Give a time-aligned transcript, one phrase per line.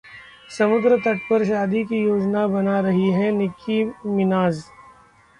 [0.49, 4.63] समुद्र तट पर शादी की योजना बना रही हैं निक्की मिनाज